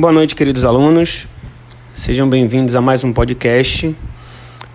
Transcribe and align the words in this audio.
Boa 0.00 0.14
noite, 0.14 0.34
queridos 0.34 0.64
alunos. 0.64 1.28
Sejam 1.92 2.26
bem-vindos 2.26 2.74
a 2.74 2.80
mais 2.80 3.04
um 3.04 3.12
podcast. 3.12 3.94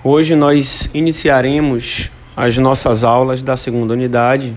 Hoje 0.03 0.35
nós 0.35 0.87
iniciaremos 0.93 2.11
as 2.37 2.59
nossas 2.59 3.03
aulas 3.03 3.41
da 3.41 3.57
segunda 3.57 3.93
unidade 3.93 4.55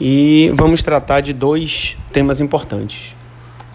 e 0.00 0.50
vamos 0.56 0.82
tratar 0.82 1.20
de 1.20 1.32
dois 1.32 1.96
temas 2.12 2.40
importantes. 2.40 3.14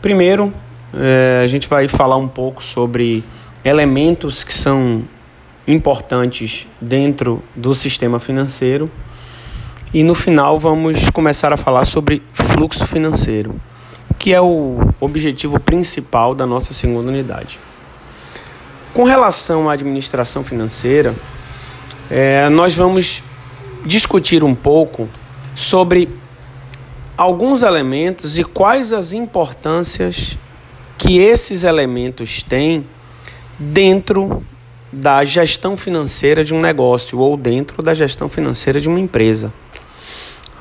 Primeiro, 0.01 0.53
é, 0.93 1.39
a 1.41 1.47
gente 1.47 1.69
vai 1.69 1.87
falar 1.87 2.17
um 2.17 2.27
pouco 2.27 2.61
sobre 2.61 3.23
elementos 3.63 4.43
que 4.43 4.53
são 4.53 5.01
importantes 5.65 6.67
dentro 6.81 7.41
do 7.55 7.73
sistema 7.73 8.19
financeiro 8.19 8.91
e 9.93 10.03
no 10.03 10.13
final 10.13 10.59
vamos 10.59 11.09
começar 11.09 11.53
a 11.53 11.57
falar 11.57 11.85
sobre 11.85 12.21
fluxo 12.33 12.85
financeiro, 12.85 13.55
que 14.25 14.33
é 14.33 14.41
o 14.41 14.79
objetivo 14.99 15.59
principal 15.59 16.33
da 16.33 16.47
nossa 16.47 16.73
segunda 16.73 17.11
unidade. 17.11 17.59
Com 18.91 19.03
relação 19.03 19.69
à 19.69 19.73
administração 19.73 20.43
financeira, 20.43 21.13
é, 22.09 22.49
nós 22.49 22.73
vamos 22.73 23.21
discutir 23.85 24.43
um 24.43 24.55
pouco 24.55 25.07
sobre 25.53 26.09
alguns 27.15 27.61
elementos 27.61 28.39
e 28.39 28.43
quais 28.43 28.93
as 28.93 29.13
importâncias 29.13 30.39
que 30.97 31.19
esses 31.19 31.63
elementos 31.63 32.41
têm 32.41 32.83
dentro 33.59 34.43
da 34.91 35.23
gestão 35.23 35.77
financeira 35.77 36.43
de 36.43 36.51
um 36.51 36.59
negócio 36.59 37.19
ou 37.19 37.37
dentro 37.37 37.83
da 37.83 37.93
gestão 37.93 38.27
financeira 38.27 38.79
de 38.79 38.89
uma 38.89 38.99
empresa. 38.99 39.53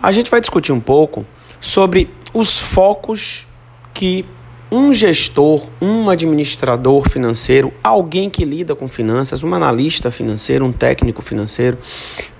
A 0.02 0.12
gente 0.12 0.30
vai 0.30 0.42
discutir 0.42 0.70
um 0.70 0.80
pouco 0.80 1.24
sobre 1.62 2.10
os 2.34 2.60
focos 2.60 3.46
que 3.94 4.26
um 4.70 4.92
gestor, 4.92 5.68
um 5.80 6.10
administrador 6.10 7.08
financeiro, 7.08 7.72
alguém 7.82 8.28
que 8.28 8.44
lida 8.44 8.74
com 8.74 8.88
finanças, 8.88 9.44
um 9.44 9.54
analista 9.54 10.10
financeiro, 10.10 10.64
um 10.64 10.72
técnico 10.72 11.22
financeiro, 11.22 11.78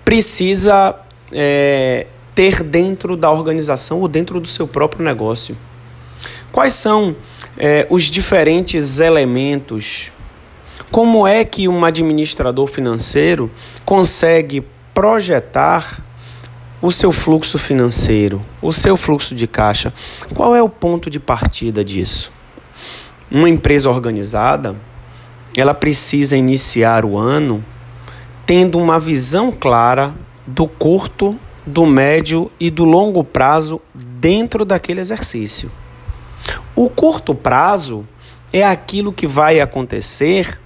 precisa 0.04 0.96
é, 1.32 2.06
ter 2.34 2.64
dentro 2.64 3.16
da 3.16 3.30
organização 3.30 4.00
ou 4.00 4.08
dentro 4.08 4.40
do 4.40 4.48
seu 4.48 4.66
próprio 4.66 5.04
negócio. 5.04 5.56
Quais 6.50 6.74
são 6.74 7.14
é, 7.56 7.86
os 7.88 8.04
diferentes 8.04 8.98
elementos? 8.98 10.12
Como 10.90 11.26
é 11.26 11.44
que 11.44 11.68
um 11.68 11.84
administrador 11.84 12.66
financeiro 12.66 13.50
consegue 13.84 14.64
projetar 14.92 16.04
o 16.84 16.92
seu 16.92 17.10
fluxo 17.10 17.58
financeiro, 17.58 18.42
o 18.60 18.70
seu 18.70 18.94
fluxo 18.94 19.34
de 19.34 19.46
caixa. 19.46 19.90
Qual 20.34 20.54
é 20.54 20.62
o 20.62 20.68
ponto 20.68 21.08
de 21.08 21.18
partida 21.18 21.82
disso? 21.82 22.30
Uma 23.30 23.48
empresa 23.48 23.88
organizada, 23.88 24.76
ela 25.56 25.72
precisa 25.72 26.36
iniciar 26.36 27.06
o 27.06 27.16
ano 27.16 27.64
tendo 28.44 28.78
uma 28.78 29.00
visão 29.00 29.50
clara 29.50 30.14
do 30.46 30.68
curto, 30.68 31.40
do 31.64 31.86
médio 31.86 32.52
e 32.60 32.70
do 32.70 32.84
longo 32.84 33.24
prazo 33.24 33.80
dentro 33.94 34.62
daquele 34.62 35.00
exercício. 35.00 35.72
O 36.76 36.90
curto 36.90 37.34
prazo 37.34 38.06
é 38.52 38.62
aquilo 38.62 39.10
que 39.10 39.26
vai 39.26 39.58
acontecer 39.58 40.60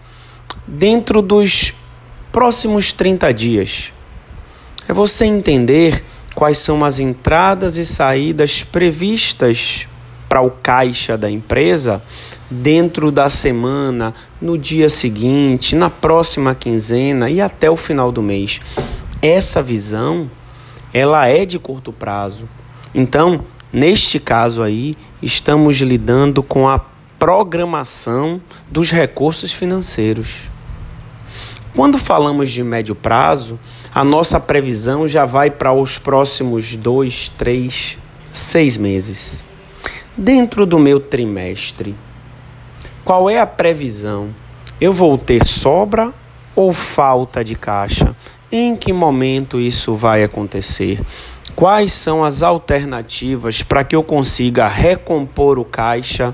dentro 0.67 1.23
dos 1.23 1.75
próximos 2.33 2.93
30 2.93 3.33
dias. 3.33 3.93
É 4.89 4.93
você 4.95 5.27
entender 5.27 6.03
quais 6.35 6.57
são 6.57 6.83
as 6.83 6.99
entradas 6.99 7.77
e 7.77 7.85
saídas 7.85 8.65
previstas 8.65 9.87
para 10.27 10.41
o 10.41 10.51
caixa 10.51 11.17
da 11.19 11.31
empresa 11.31 12.03
dentro 12.51 13.13
da 13.13 13.29
semana, 13.29 14.15
no 14.41 14.57
dia 14.57 14.89
seguinte, 14.89 15.77
na 15.77 15.91
próxima 15.91 16.55
quinzena 16.55 17.29
e 17.29 17.39
até 17.39 17.71
o 17.71 17.77
final 17.77 18.11
do 18.11 18.23
mês. 18.23 18.63
Essa 19.21 19.63
visão, 19.63 20.31
ela 20.95 21.29
é 21.29 21.45
de 21.45 21.59
curto 21.59 21.93
prazo. 21.93 22.49
Então, 22.95 23.45
neste 23.71 24.19
caso 24.19 24.63
aí, 24.63 24.97
estamos 25.21 25.77
lidando 25.77 26.43
com 26.43 26.67
a 26.67 26.81
programação 27.19 28.41
dos 28.71 28.91
recursos 28.91 29.53
financeiros. 29.53 30.49
Quando 31.75 31.99
falamos 31.99 32.51
de 32.51 32.65
médio 32.65 32.95
prazo, 32.95 33.59
a 33.99 34.05
nossa 34.05 34.39
previsão 34.39 35.09
já 35.09 35.25
vai 35.25 35.51
para 35.51 35.73
os 35.73 35.99
próximos 35.99 36.77
dois, 36.77 37.29
três, 37.31 37.99
seis 38.31 38.77
meses. 38.77 39.45
Dentro 40.17 40.65
do 40.65 40.79
meu 40.79 41.01
trimestre, 41.01 41.97
qual 43.05 43.29
é 43.29 43.41
a 43.41 43.47
previsão? 43.47 44.29
Eu 44.81 44.93
vou 44.93 45.19
ter 45.19 45.45
sobra 45.45 46.15
ou 46.55 46.73
falta 46.73 47.43
de 47.43 47.57
caixa? 47.57 48.15
Em 48.53 48.77
que 48.77 48.93
momento 48.93 49.59
isso 49.59 49.97
vai 49.97 50.23
acontecer? 50.23 51.01
Quais 51.57 51.93
são 51.93 52.23
as 52.23 52.41
alternativas 52.41 53.65
para 53.65 53.83
que 53.83 53.97
eu 53.97 54.05
consiga 54.05 54.69
recompor 54.69 55.59
o 55.59 55.65
caixa 55.65 56.33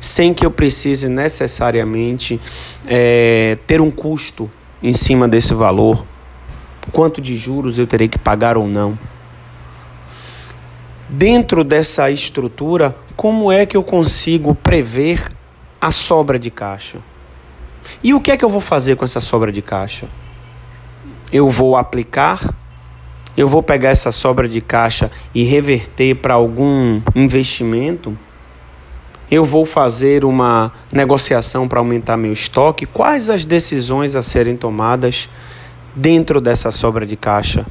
sem 0.00 0.32
que 0.32 0.46
eu 0.46 0.50
precise 0.50 1.10
necessariamente 1.10 2.40
é, 2.88 3.58
ter 3.66 3.82
um 3.82 3.90
custo 3.90 4.50
em 4.82 4.94
cima 4.94 5.28
desse 5.28 5.52
valor, 5.52 6.06
quanto 6.90 7.20
de 7.20 7.36
juros 7.36 7.78
eu 7.78 7.86
terei 7.86 8.08
que 8.08 8.18
pagar 8.18 8.56
ou 8.56 8.66
não. 8.66 8.98
Dentro 11.08 11.62
dessa 11.62 12.10
estrutura, 12.10 12.96
como 13.14 13.52
é 13.52 13.66
que 13.66 13.76
eu 13.76 13.82
consigo 13.82 14.54
prever 14.54 15.30
a 15.80 15.90
sobra 15.90 16.38
de 16.38 16.50
caixa? 16.50 16.98
E 18.02 18.14
o 18.14 18.20
que 18.20 18.30
é 18.32 18.36
que 18.36 18.44
eu 18.44 18.48
vou 18.48 18.60
fazer 18.60 18.96
com 18.96 19.04
essa 19.04 19.20
sobra 19.20 19.52
de 19.52 19.60
caixa? 19.60 20.08
Eu 21.30 21.48
vou 21.50 21.76
aplicar? 21.76 22.40
Eu 23.36 23.48
vou 23.48 23.62
pegar 23.62 23.90
essa 23.90 24.10
sobra 24.10 24.48
de 24.48 24.60
caixa 24.60 25.10
e 25.34 25.44
reverter 25.44 26.16
para 26.16 26.34
algum 26.34 27.00
investimento? 27.14 28.16
eu 29.32 29.46
vou 29.46 29.64
fazer 29.64 30.26
uma 30.26 30.70
negociação 30.92 31.66
para 31.66 31.78
aumentar 31.78 32.18
meu 32.18 32.32
estoque? 32.32 32.84
Quais 32.84 33.30
as 33.30 33.46
decisões 33.46 34.14
a 34.14 34.20
serem 34.20 34.58
tomadas 34.58 35.26
dentro 35.94 36.40
dessa 36.40 36.70
sobra 36.70 37.06
de 37.06 37.16
caixa? 37.16 37.66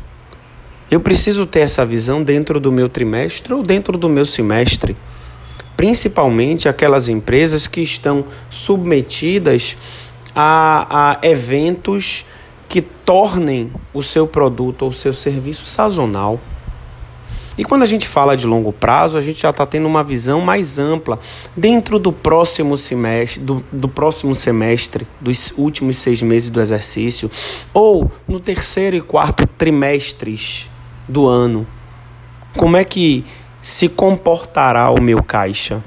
Eu 0.90 1.00
preciso 1.00 1.46
ter 1.46 1.62
essa 1.62 1.86
visão 1.86 2.22
dentro 2.22 2.60
do 2.60 2.72
meu 2.72 2.90
trimestre 2.90 3.54
ou 3.54 3.64
dentro 3.64 3.98
do 3.98 4.10
meu 4.10 4.26
semestre? 4.26 4.96
Principalmente 5.78 6.68
aquelas 6.68 7.08
empresas 7.08 7.68
que 7.68 7.82
estão 7.82 8.26
submetidas 8.50 9.78
a, 10.36 11.18
a 11.22 11.28
eventos 11.28 12.26
que 12.68 12.82
tornem 12.82 13.72
o 13.94 14.02
seu 14.04 14.28
produto 14.28 14.84
ou 14.84 14.92
seu 14.92 15.14
serviço 15.14 15.66
sazonal. 15.66 16.40
E 17.58 17.66
quando 17.66 17.84
a 17.84 17.86
gente 17.86 18.08
fala 18.08 18.38
de 18.38 18.48
longo 18.48 18.72
prazo, 18.72 19.18
a 19.18 19.22
gente 19.22 19.42
já 19.42 19.50
está 19.50 19.66
tendo 19.66 19.86
uma 19.86 20.04
visão 20.04 20.42
mais 20.42 20.80
ampla 20.80 21.20
dentro 21.56 22.00
do 22.00 22.12
próximo 22.12 22.78
semestre, 22.78 23.42
do, 23.42 23.64
do 23.72 23.90
próximo 23.90 24.34
semestre, 24.34 25.06
dos 25.20 25.54
últimos 25.58 25.98
seis 25.98 26.22
meses 26.22 26.50
do 26.50 26.62
exercício, 26.62 27.30
ou 27.74 28.10
no 28.28 28.40
terceiro 28.40 28.96
e 28.96 29.02
quarto 29.02 29.46
trimestres 29.46 30.70
do 31.08 31.28
ano. 31.28 31.68
Como 32.58 32.78
é 32.78 32.84
que 32.84 33.26
se 33.62 33.90
comportará 33.90 34.90
o 34.90 35.02
meu 35.02 35.22
caixa? 35.22 35.84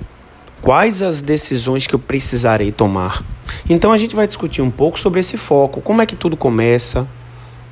Quais 0.61 1.03
as 1.03 1.21
decisões 1.21 1.87
que 1.87 1.95
eu 1.95 1.99
precisarei 1.99 2.73
tomar? 2.73 3.25
Então 3.69 3.93
a 3.93 3.97
gente 3.97 4.15
vai 4.15 4.27
discutir 4.27 4.63
um 4.63 4.71
pouco 4.71 4.99
sobre 4.99 5.21
esse 5.21 5.37
foco. 5.37 5.81
Como 5.81 6.01
é 6.01 6.07
que 6.07 6.17
tudo 6.17 6.37
começa? 6.37 7.09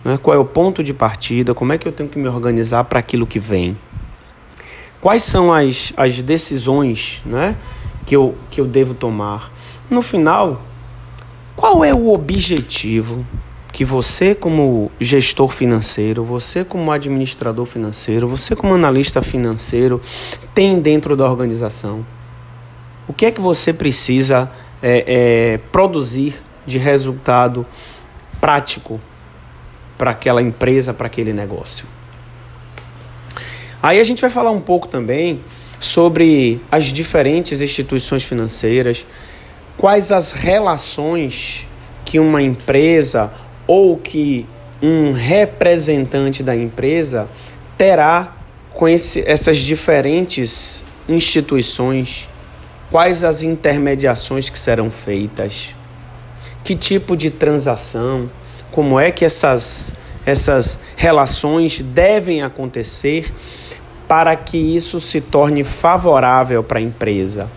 Né? 0.05 0.19
Qual 0.23 0.37
é 0.37 0.39
o 0.39 0.45
ponto 0.45 0.83
de 0.83 0.93
partida? 0.93 1.55
Como 1.55 1.73
é 1.73 1.79
que 1.79 1.87
eu 1.87 1.93
tenho 1.93 2.09
que 2.09 2.19
me 2.19 2.29
organizar 2.29 2.85
para 2.85 2.99
aquilo 2.99 3.27
que 3.27 3.39
vem? 3.39 3.77
Quais 5.01 5.23
são 5.23 5.53
as, 5.53 5.93
as 5.97 6.23
decisões 6.23 7.23
né, 7.27 7.57
que, 8.07 8.15
eu, 8.15 8.37
que 8.51 8.61
eu 8.61 8.67
devo 8.67 8.95
tomar? 8.95 9.51
No 9.91 10.01
final, 10.01 10.63
qual 11.57 11.85
é 11.85 11.93
o 11.93 12.13
objetivo 12.13 13.27
que 13.73 13.85
você, 13.85 14.35
como 14.35 14.93
gestor 15.01 15.49
financeiro, 15.49 16.25
você, 16.25 16.65
como 16.65 16.93
administrador 16.93 17.65
financeiro, 17.65 18.29
você, 18.29 18.55
como 18.55 18.75
analista 18.75 19.23
financeiro, 19.23 20.01
tem 20.55 20.81
dentro 20.81 21.17
da 21.17 21.29
organização? 21.29 22.05
O 23.09 23.13
que 23.13 23.27
é 23.27 23.31
que 23.31 23.41
você 23.41 23.73
precisa 23.73 24.51
é, 24.83 25.05
é, 25.55 25.59
produzir 25.73 26.37
de 26.65 26.79
resultado 26.79 27.67
prático 28.41 29.01
para 30.03 30.11
aquela 30.11 30.43
empresa, 30.43 30.93
para 30.93 31.07
aquele 31.07 31.33
negócio. 31.33 31.87
Aí 33.81 34.01
a 34.01 34.03
gente 34.03 34.21
vai 34.21 34.31
falar 34.31 34.51
um 34.51 34.61
pouco 34.61 34.89
também 34.89 35.41
sobre 35.79 36.61
as 36.73 36.87
diferentes 36.87 37.63
instituições 37.63 38.25
financeiras, 38.25 39.07
quais 39.79 40.11
as 40.11 40.33
relações 40.33 41.69
que 42.05 42.19
uma 42.19 42.43
empresa 42.43 43.33
ou 43.65 43.97
que 43.97 44.45
um 44.83 45.13
representante 45.13 46.43
da 46.43 46.57
empresa 46.57 47.29
terá 47.79 48.35
com 48.75 48.89
esse, 48.89 49.23
essas 49.25 49.59
diferentes 49.59 50.85
instituições 51.09 52.29
quais 52.91 53.23
as 53.23 53.45
intermediações 53.45 54.51
que 54.51 54.59
serão 54.59 54.91
feitas, 54.91 55.77
que 56.65 56.75
tipo 56.75 57.17
de 57.17 57.31
transação, 57.31 58.29
como 58.73 58.99
é 58.99 59.13
que 59.13 59.25
essas, 59.25 59.95
essas 60.27 60.81
relações 60.97 61.81
devem 61.81 62.43
acontecer 62.43 63.33
para 64.09 64.35
que 64.35 64.59
isso 64.59 65.01
se 65.01 65.21
torne 65.21 65.63
favorável 65.63 66.65
para 66.65 66.79
a 66.79 66.83
empresa. 66.83 67.49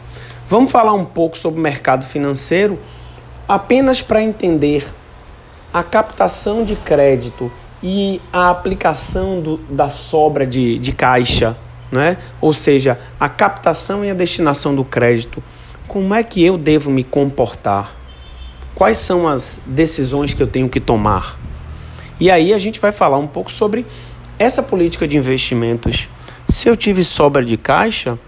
Vamos 0.48 0.72
falar 0.72 0.94
um 0.94 1.06
pouco 1.06 1.38
sobre 1.38 1.60
o 1.60 1.64
mercado 1.64 2.06
financeiro 2.06 2.78
apenas 3.48 4.02
para 4.02 4.22
entender 4.22 4.86
a 5.74 5.82
captação 5.84 6.64
de 6.64 6.76
crédito 6.76 7.52
e 7.82 8.22
a 8.32 8.50
aplicação 8.50 9.42
do, 9.42 9.58
da 9.58 9.90
sobra 9.90 10.46
de, 10.46 10.80
de 10.80 10.92
caixa, 10.92 11.56
né? 11.92 12.18
ou 12.40 12.54
seja, 12.54 13.00
a 13.20 13.28
captação 13.30 14.04
e 14.04 14.10
a 14.10 14.14
destinação 14.14 14.76
do 14.76 14.84
crédito. 14.84 15.44
Como 15.88 16.14
é 16.14 16.24
que 16.24 16.44
eu 16.44 16.58
devo 16.58 16.90
me 16.90 17.04
comportar? 17.04 17.96
Quais 18.75 18.98
são 18.98 19.25
as 19.25 19.62
decisões 19.66 20.33
que 20.33 20.44
eu 20.44 20.48
tenho 20.48 20.68
que 20.68 20.81
tomar? 20.81 21.39
E 22.19 22.30
aí 22.30 22.54
a 22.54 22.57
gente 22.57 22.77
vai 22.80 22.92
falar 22.92 23.18
um 23.18 23.27
pouco 23.27 23.50
sobre 23.50 23.86
essa 24.38 24.62
política 24.62 25.07
de 25.07 25.18
investimentos. 25.18 26.10
Se 26.50 26.68
eu 26.68 26.75
tive 26.75 27.01
sobra 27.01 27.44
de 27.44 27.56
caixa, 27.56 28.19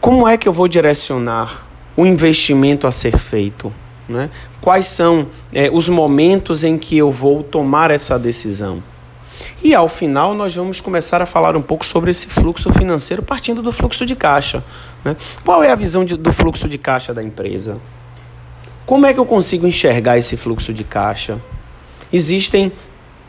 como 0.00 0.26
é 0.26 0.38
que 0.38 0.48
eu 0.48 0.52
vou 0.54 0.66
direcionar 0.66 1.66
o 1.94 2.06
investimento 2.06 2.86
a 2.86 2.90
ser 2.90 3.18
feito? 3.18 3.72
Né? 4.08 4.30
Quais 4.60 4.86
são 4.86 5.28
é, 5.52 5.70
os 5.70 5.88
momentos 5.88 6.64
em 6.64 6.78
que 6.78 6.96
eu 6.96 7.10
vou 7.10 7.42
tomar 7.42 7.90
essa 7.90 8.18
decisão? 8.18 8.82
E 9.62 9.74
ao 9.74 9.88
final 9.88 10.34
nós 10.34 10.54
vamos 10.54 10.80
começar 10.80 11.20
a 11.20 11.26
falar 11.26 11.56
um 11.56 11.62
pouco 11.62 11.84
sobre 11.84 12.10
esse 12.10 12.26
fluxo 12.26 12.72
financeiro 12.72 13.22
partindo 13.22 13.60
do 13.60 13.70
fluxo 13.70 14.06
de 14.06 14.16
caixa. 14.16 14.64
Né? 15.04 15.14
Qual 15.44 15.62
é 15.62 15.70
a 15.70 15.76
visão 15.76 16.04
de, 16.04 16.16
do 16.16 16.32
fluxo 16.32 16.68
de 16.68 16.78
caixa 16.78 17.12
da 17.12 17.22
empresa? 17.22 17.78
Como 18.84 19.06
é 19.06 19.14
que 19.14 19.20
eu 19.20 19.26
consigo 19.26 19.66
enxergar 19.66 20.18
esse 20.18 20.36
fluxo 20.36 20.72
de 20.72 20.84
caixa? 20.84 21.38
Existem 22.12 22.72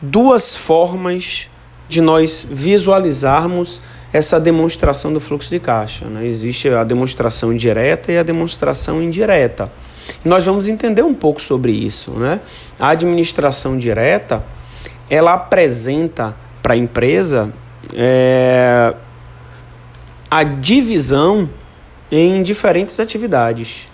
duas 0.00 0.56
formas 0.56 1.48
de 1.88 2.00
nós 2.00 2.46
visualizarmos 2.50 3.80
essa 4.12 4.40
demonstração 4.40 5.12
do 5.12 5.20
fluxo 5.20 5.50
de 5.50 5.58
caixa. 5.58 6.06
Né? 6.06 6.26
Existe 6.26 6.68
a 6.68 6.84
demonstração 6.84 7.54
direta 7.54 8.12
e 8.12 8.18
a 8.18 8.22
demonstração 8.22 9.02
indireta. 9.02 9.70
Nós 10.24 10.44
vamos 10.44 10.68
entender 10.68 11.02
um 11.02 11.14
pouco 11.14 11.40
sobre 11.40 11.72
isso. 11.72 12.12
Né? 12.12 12.40
A 12.78 12.90
administração 12.90 13.76
direta 13.78 14.44
ela 15.08 15.34
apresenta 15.34 16.34
para 16.62 16.74
a 16.74 16.76
empresa 16.76 17.52
é, 17.92 18.94
a 20.30 20.42
divisão 20.42 21.48
em 22.10 22.42
diferentes 22.42 22.98
atividades. 23.00 23.88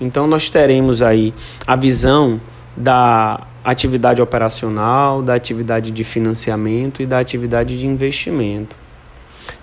Então 0.00 0.26
nós 0.26 0.50
teremos 0.50 1.02
aí 1.02 1.34
a 1.66 1.74
visão 1.76 2.40
da 2.76 3.40
atividade 3.64 4.22
operacional, 4.22 5.22
da 5.22 5.34
atividade 5.34 5.90
de 5.90 6.04
financiamento 6.04 7.02
e 7.02 7.06
da 7.06 7.18
atividade 7.18 7.78
de 7.78 7.86
investimento. 7.86 8.76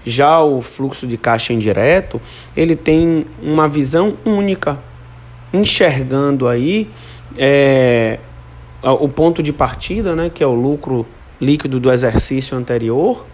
Já 0.03 0.41
o 0.41 0.61
fluxo 0.61 1.07
de 1.07 1.17
caixa 1.17 1.53
indireto, 1.53 2.21
ele 2.55 2.75
tem 2.75 3.25
uma 3.41 3.67
visão 3.67 4.17
única 4.25 4.77
enxergando 5.53 6.47
aí 6.47 6.89
é, 7.37 8.19
o 8.83 9.07
ponto 9.07 9.41
de 9.41 9.53
partida, 9.53 10.15
né, 10.15 10.29
que 10.33 10.43
é 10.43 10.47
o 10.47 10.53
lucro 10.53 11.05
líquido 11.39 11.79
do 11.79 11.91
exercício 11.91 12.57
anterior, 12.57 13.25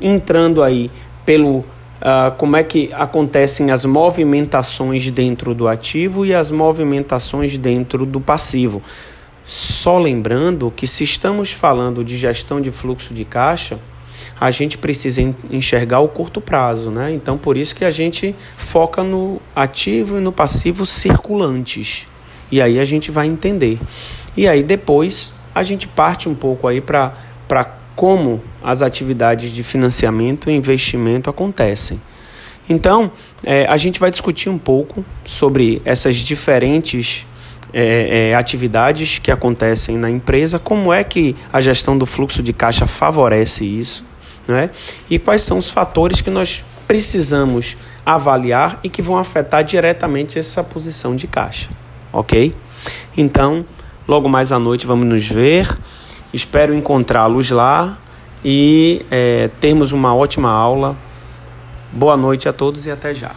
entrando 0.00 0.62
aí 0.62 0.90
pelo 1.24 1.64
uh, 2.00 2.34
como 2.36 2.56
é 2.56 2.62
que 2.62 2.90
acontecem 2.92 3.70
as 3.70 3.84
movimentações 3.84 5.10
dentro 5.10 5.54
do 5.54 5.68
ativo 5.68 6.24
e 6.24 6.34
as 6.34 6.50
movimentações 6.50 7.56
dentro 7.56 8.04
do 8.04 8.20
passivo. 8.20 8.82
Só 9.44 9.98
lembrando 9.98 10.72
que 10.74 10.86
se 10.86 11.04
estamos 11.04 11.52
falando 11.52 12.04
de 12.04 12.16
gestão 12.16 12.60
de 12.60 12.70
fluxo 12.70 13.14
de 13.14 13.24
caixa, 13.24 13.78
a 14.38 14.50
gente 14.50 14.78
precisa 14.78 15.22
enxergar 15.50 16.00
o 16.00 16.08
curto 16.08 16.40
prazo, 16.40 16.90
né? 16.90 17.12
Então, 17.12 17.36
por 17.36 17.56
isso 17.56 17.74
que 17.74 17.84
a 17.84 17.90
gente 17.90 18.34
foca 18.56 19.02
no 19.02 19.40
ativo 19.54 20.18
e 20.18 20.20
no 20.20 20.30
passivo 20.30 20.86
circulantes. 20.86 22.06
E 22.50 22.62
aí 22.62 22.78
a 22.78 22.84
gente 22.84 23.10
vai 23.10 23.26
entender. 23.26 23.78
E 24.36 24.46
aí 24.46 24.62
depois 24.62 25.34
a 25.54 25.62
gente 25.62 25.88
parte 25.88 26.28
um 26.28 26.34
pouco 26.34 26.68
aí 26.68 26.80
para 26.80 27.12
como 27.98 28.40
as 28.62 28.80
atividades 28.80 29.50
de 29.50 29.64
financiamento 29.64 30.48
e 30.48 30.54
investimento 30.54 31.28
acontecem. 31.28 32.00
Então, 32.68 33.10
é, 33.42 33.66
a 33.66 33.76
gente 33.76 33.98
vai 33.98 34.08
discutir 34.08 34.48
um 34.48 34.56
pouco 34.56 35.04
sobre 35.24 35.82
essas 35.84 36.14
diferentes 36.14 37.26
é, 37.72 38.30
é, 38.30 38.34
atividades 38.36 39.18
que 39.18 39.32
acontecem 39.32 39.96
na 39.96 40.08
empresa, 40.08 40.60
como 40.60 40.92
é 40.92 41.02
que 41.02 41.34
a 41.52 41.60
gestão 41.60 41.98
do 41.98 42.06
fluxo 42.06 42.40
de 42.40 42.52
caixa 42.52 42.86
favorece 42.86 43.64
isso 43.64 44.06
né? 44.46 44.70
E 45.08 45.18
quais 45.18 45.42
são 45.42 45.58
os 45.58 45.70
fatores 45.70 46.20
que 46.20 46.30
nós 46.30 46.64
precisamos 46.86 47.76
avaliar 48.04 48.80
e 48.82 48.88
que 48.88 49.02
vão 49.02 49.18
afetar 49.18 49.62
diretamente 49.62 50.38
essa 50.38 50.64
posição 50.64 51.14
de 51.14 51.26
caixa, 51.26 51.68
ok? 52.12 52.54
Então, 53.16 53.64
logo 54.06 54.28
mais 54.28 54.52
à 54.52 54.58
noite 54.58 54.86
vamos 54.86 55.06
nos 55.06 55.28
ver. 55.28 55.68
Espero 56.32 56.74
encontrá-los 56.74 57.50
lá 57.50 57.96
e 58.44 59.04
é, 59.10 59.48
termos 59.60 59.92
uma 59.92 60.14
ótima 60.14 60.50
aula. 60.50 60.94
Boa 61.90 62.16
noite 62.16 62.48
a 62.48 62.52
todos 62.52 62.86
e 62.86 62.90
até 62.90 63.14
já. 63.14 63.32